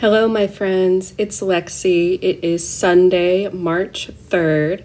[0.00, 1.12] Hello, my friends.
[1.18, 2.20] It's Lexi.
[2.22, 4.84] It is Sunday, March 3rd.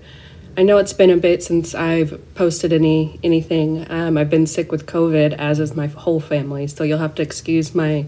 [0.57, 3.85] I know it's been a bit since I've posted any anything.
[3.91, 7.21] Um, I've been sick with COVID, as is my whole family, so you'll have to
[7.21, 8.07] excuse my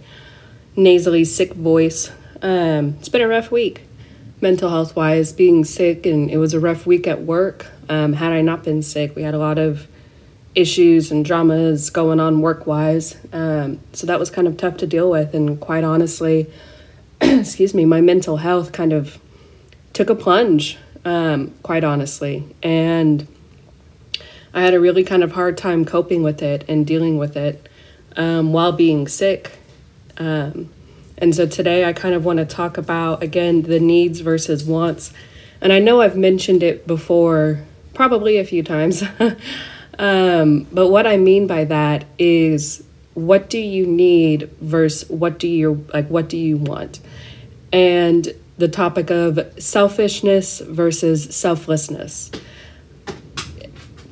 [0.76, 2.10] nasally sick voice.
[2.42, 3.84] Um, it's been a rough week,
[4.42, 7.68] mental health wise, being sick, and it was a rough week at work.
[7.88, 9.88] Um, had I not been sick, we had a lot of
[10.56, 13.16] issues and dramas going on work wise.
[13.32, 16.50] Um, so that was kind of tough to deal with, and quite honestly,
[17.22, 19.20] excuse me, my mental health kind of
[19.94, 22.44] took a plunge, um, quite honestly.
[22.62, 23.28] And
[24.54, 27.68] I had a really kind of hard time coping with it and dealing with it
[28.16, 29.58] um, while being sick.
[30.18, 30.70] Um,
[31.18, 35.14] and so today I kind of want to talk about, again, the needs versus wants.
[35.62, 37.64] And I know I've mentioned it before,
[37.94, 39.04] probably a few times.
[39.98, 42.84] Um, but what I mean by that is
[43.16, 47.00] what do you need versus what do you like what do you want?
[47.74, 52.32] And the topic of selfishness versus selflessness.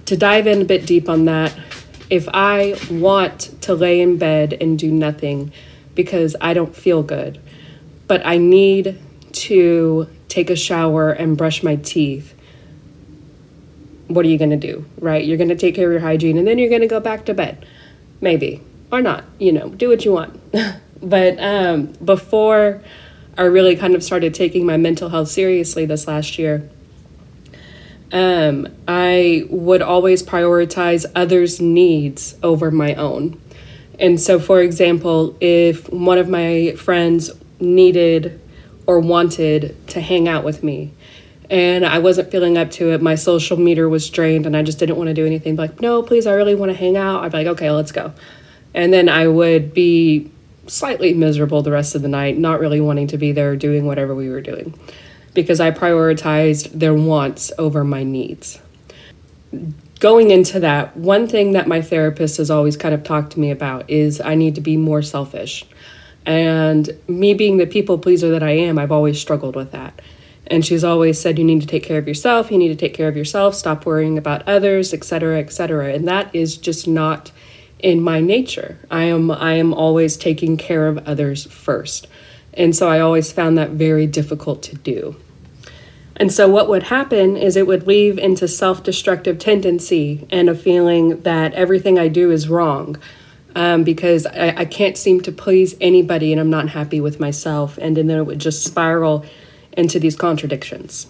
[0.05, 1.57] To dive in a bit deep on that
[2.09, 5.51] if i want to lay in bed and do nothing
[5.95, 7.39] because i don't feel good
[8.07, 8.99] but i need
[9.31, 12.35] to take a shower and brush my teeth
[14.07, 15.25] what are you going to do right?
[15.25, 17.25] You're going to take care of your hygiene and then you're going to go back
[17.25, 17.65] to bed
[18.21, 18.61] maybe
[18.93, 20.39] or not, you know, do what you want.
[21.01, 22.81] but um, before
[23.37, 26.69] I really kind of started taking my mental health seriously this last year,
[28.11, 33.41] um, I would always prioritize others' needs over my own.
[33.99, 38.39] And so, for example, if one of my friends needed
[38.85, 40.93] or wanted to hang out with me,
[41.49, 43.01] and I wasn't feeling up to it.
[43.01, 45.55] My social meter was drained and I just didn't want to do anything.
[45.55, 47.23] Like, no, please, I really want to hang out.
[47.23, 48.13] I'd be like, okay, let's go.
[48.73, 50.31] And then I would be
[50.67, 54.15] slightly miserable the rest of the night, not really wanting to be there doing whatever
[54.15, 54.73] we were doing
[55.33, 58.59] because I prioritized their wants over my needs.
[59.99, 63.51] Going into that, one thing that my therapist has always kind of talked to me
[63.51, 65.65] about is I need to be more selfish.
[66.25, 70.01] And me being the people pleaser that I am, I've always struggled with that.
[70.47, 72.93] And she's always said, you need to take care of yourself, you need to take
[72.93, 75.93] care of yourself, stop worrying about others, etc., etc.
[75.93, 77.31] And that is just not
[77.83, 78.79] in my nature.
[78.89, 82.07] I am I am always taking care of others first.
[82.55, 85.15] And so I always found that very difficult to do.
[86.15, 91.21] And so what would happen is it would leave into self-destructive tendency and a feeling
[91.21, 92.97] that everything I do is wrong.
[93.55, 97.77] Um, because I, I can't seem to please anybody and I'm not happy with myself.
[97.79, 99.25] And then it would just spiral
[99.73, 101.07] into these contradictions.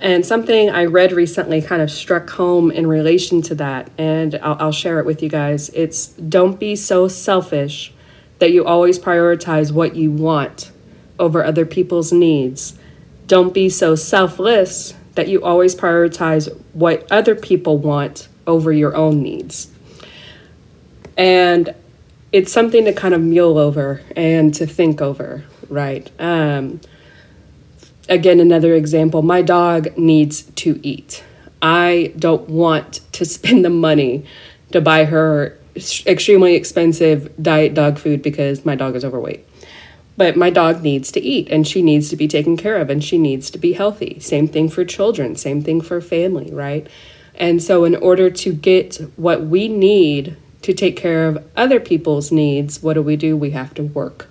[0.00, 4.56] And something I read recently kind of struck home in relation to that, and I'll,
[4.58, 5.68] I'll, share it with you guys.
[5.70, 7.92] It's don't be so selfish
[8.38, 10.72] that you always prioritize what you want
[11.18, 12.78] over other people's needs.
[13.26, 19.22] Don't be so selfless that you always prioritize what other people want over your own
[19.22, 19.70] needs.
[21.18, 21.74] And
[22.32, 26.10] it's something to kind of mule over and to think over, right?
[26.18, 26.80] Um,
[28.10, 31.24] again, another example my dog needs to eat.
[31.62, 34.26] I don't want to spend the money
[34.72, 35.56] to buy her
[36.06, 39.46] extremely expensive diet dog food because my dog is overweight.
[40.16, 43.02] But my dog needs to eat and she needs to be taken care of and
[43.02, 44.18] she needs to be healthy.
[44.20, 46.86] Same thing for children, same thing for family, right?
[47.36, 52.30] And so, in order to get what we need to take care of other people's
[52.30, 53.34] needs, what do we do?
[53.34, 54.28] We have to work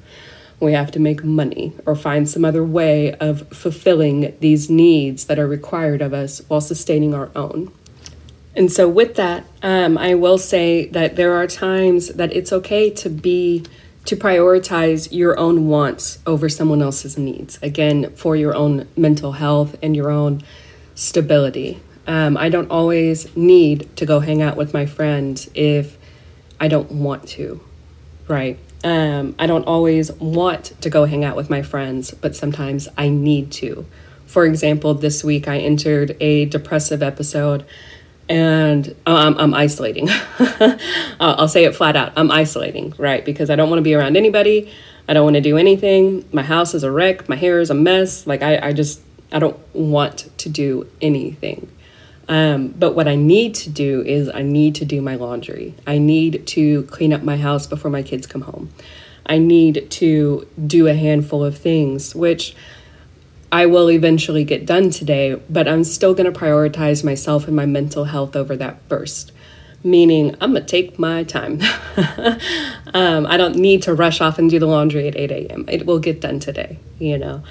[0.60, 5.40] we have to make money or find some other way of fulfilling these needs that
[5.40, 7.72] are required of us while sustaining our own.
[8.56, 12.90] And so, with that, um, I will say that there are times that it's okay
[12.92, 13.64] to be
[14.06, 17.60] to prioritize your own wants over someone else's needs.
[17.62, 20.42] Again, for your own mental health and your own
[20.96, 21.80] stability.
[22.08, 25.98] Um, I don't always need to go hang out with my friends if
[26.60, 27.62] I don't want to,
[28.28, 28.58] right?
[28.84, 33.10] Um, I don't always want to go hang out with my friends, but sometimes I
[33.10, 33.86] need to.
[34.26, 37.66] For example, this week I entered a depressive episode
[38.30, 40.08] and um, I'm isolating.
[41.20, 43.26] I'll say it flat out I'm isolating, right?
[43.26, 44.72] Because I don't want to be around anybody.
[45.08, 46.24] I don't want to do anything.
[46.32, 47.28] My house is a wreck.
[47.28, 48.28] My hair is a mess.
[48.28, 51.68] Like, I, I just, I don't want to do anything.
[52.30, 55.76] Um, but what I need to do is I need to do my laundry.
[55.86, 58.70] I need to clean up my house before my kids come home.
[59.26, 62.56] I need to do a handful of things, which
[63.52, 67.66] I will eventually get done today, but I'm still going to prioritize myself and my
[67.66, 69.32] mental health over that first.
[69.84, 71.62] meaning I'm gonna take my time.
[72.94, 75.66] um, I don't need to rush off and do the laundry at 8 a.m.
[75.68, 77.44] It will get done today, you know.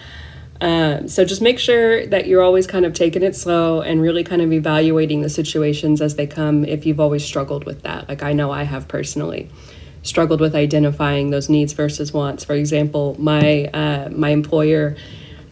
[0.60, 4.24] Um, so just make sure that you're always kind of taking it slow and really
[4.24, 8.08] kind of evaluating the situations as they come if you've always struggled with that.
[8.08, 9.50] Like I know I have personally
[10.02, 12.44] struggled with identifying those needs versus wants.
[12.44, 14.96] For example, my uh, my employer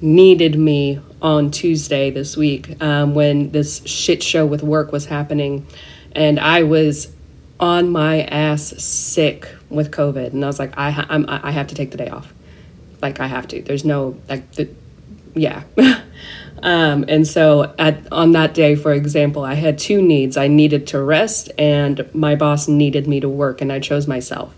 [0.00, 5.67] needed me on Tuesday this week um, when this shit show with work was happening,
[6.12, 7.12] and I was
[7.59, 11.75] on my ass sick with COVID, and I was like, I ha- I have to
[11.75, 12.32] take the day off,
[13.02, 13.62] like I have to.
[13.62, 14.69] There's no like the,
[15.37, 15.62] yeah.
[16.62, 20.37] um, and so at on that day, for example, I had two needs.
[20.37, 24.55] I needed to rest, and my boss needed me to work, and I chose myself.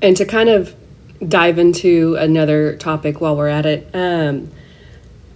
[0.00, 0.74] And to kind of
[1.26, 4.50] dive into another topic while we're at it, um,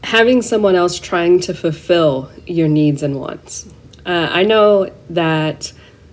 [0.05, 3.67] having someone else trying to fulfill your needs and wants.
[4.07, 5.73] Uh, I know that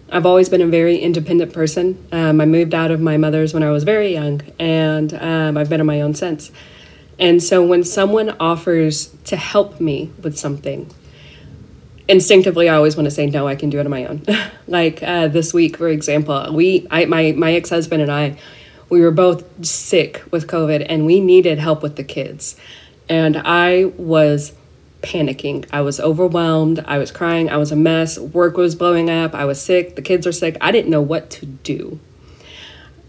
[0.10, 2.04] I've always been a very independent person.
[2.12, 5.70] Um, I moved out of my mother's when I was very young, and um, I've
[5.70, 6.52] been on my own since.
[7.20, 10.90] And so when someone offers to help me with something,
[12.08, 13.48] instinctively I always want to say no.
[13.48, 14.24] I can do it on my own.
[14.68, 18.38] like uh, this week, for example, we, I, my my ex husband and I,
[18.90, 22.56] we were both sick with COVID, and we needed help with the kids,
[23.10, 24.54] and I was
[25.02, 25.66] panicking.
[25.72, 26.84] I was overwhelmed.
[26.88, 27.50] I was crying.
[27.50, 28.18] I was a mess.
[28.18, 29.36] Work was blowing up.
[29.36, 29.96] I was sick.
[29.96, 30.58] The kids are sick.
[30.62, 32.00] I didn't know what to do.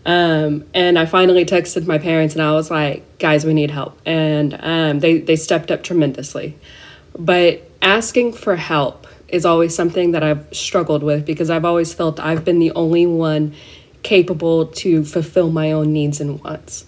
[0.06, 4.00] Um, and I finally texted my parents and I was like, guys, we need help.
[4.06, 6.56] And um, they, they stepped up tremendously.
[7.18, 12.18] But asking for help is always something that I've struggled with because I've always felt
[12.20, 13.54] I've been the only one
[14.02, 16.86] capable to fulfill my own needs and wants.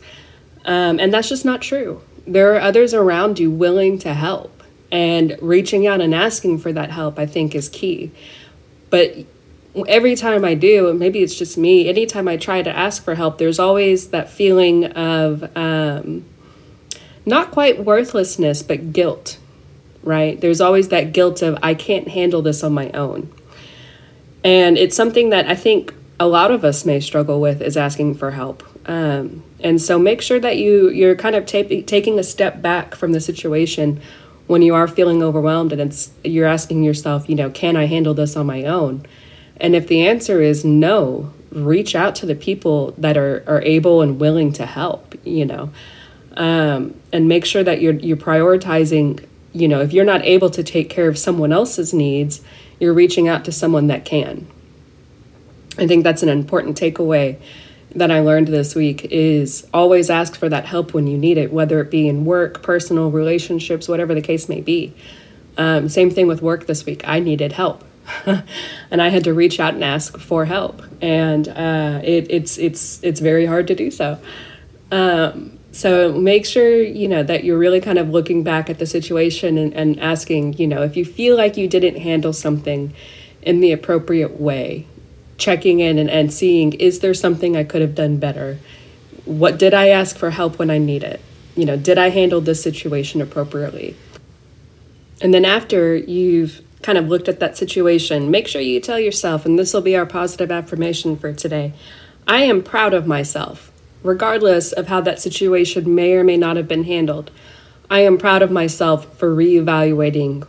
[0.64, 2.02] Um, and that's just not true.
[2.26, 4.59] There are others around you willing to help.
[4.92, 8.10] And reaching out and asking for that help, I think, is key.
[8.90, 9.14] But
[9.86, 13.38] every time I do, maybe it's just me, anytime I try to ask for help,
[13.38, 16.24] there's always that feeling of um,
[17.24, 19.38] not quite worthlessness, but guilt,
[20.02, 20.40] right?
[20.40, 23.32] There's always that guilt of, I can't handle this on my own.
[24.42, 28.14] And it's something that I think a lot of us may struggle with is asking
[28.14, 28.64] for help.
[28.88, 32.94] Um, and so make sure that you you're kind of ta- taking a step back
[32.94, 34.00] from the situation
[34.50, 38.14] when you are feeling overwhelmed and it's you're asking yourself, you know, can I handle
[38.14, 39.06] this on my own?
[39.58, 44.02] And if the answer is no, reach out to the people that are, are able
[44.02, 45.70] and willing to help, you know,
[46.36, 50.64] um, and make sure that you're, you're prioritizing, you know, if you're not able to
[50.64, 52.40] take care of someone else's needs,
[52.80, 54.48] you're reaching out to someone that can.
[55.78, 57.38] I think that's an important takeaway
[57.94, 61.52] that I learned this week is always ask for that help when you need it,
[61.52, 64.94] whether it be in work, personal relationships, whatever the case may be.
[65.56, 67.02] Um, same thing with work this week.
[67.06, 67.84] I needed help,
[68.26, 73.02] and I had to reach out and ask for help, and uh, it, it's it's
[73.02, 74.18] it's very hard to do so.
[74.92, 78.86] Um, so make sure you know that you're really kind of looking back at the
[78.86, 82.94] situation and, and asking, you know, if you feel like you didn't handle something
[83.42, 84.86] in the appropriate way,
[85.40, 88.58] checking in and, and seeing is there something I could have done better?
[89.24, 91.20] What did I ask for help when I need it?
[91.56, 93.96] You know, did I handle this situation appropriately?
[95.20, 99.44] And then after you've kind of looked at that situation, make sure you tell yourself,
[99.44, 101.72] and this will be our positive affirmation for today
[102.26, 103.72] I am proud of myself,
[104.02, 107.30] regardless of how that situation may or may not have been handled.
[107.90, 110.46] I am proud of myself for reevaluating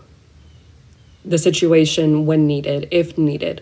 [1.26, 3.62] the situation when needed, if needed.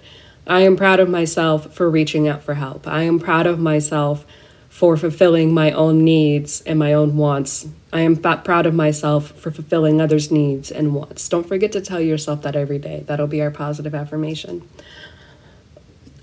[0.50, 2.88] I am proud of myself for reaching out for help.
[2.88, 4.26] I am proud of myself
[4.68, 7.68] for fulfilling my own needs and my own wants.
[7.94, 11.30] I am proud of myself for fulfilling others' needs and wants.
[11.30, 13.04] Don't forget to tell yourself that every day.
[13.06, 14.68] That'll be our positive affirmation.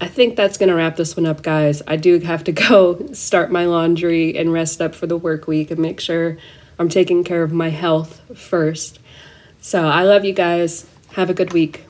[0.00, 1.82] I think that's going to wrap this one up, guys.
[1.86, 5.70] I do have to go start my laundry and rest up for the work week
[5.70, 6.36] and make sure
[6.80, 8.98] I'm taking care of my health first.
[9.60, 10.86] So I love you guys.
[11.12, 11.84] Have a good week.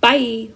[0.00, 0.50] Bye.